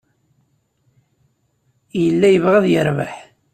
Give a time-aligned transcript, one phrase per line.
[2.01, 3.13] Yella yebɣa ad yerbeḥ.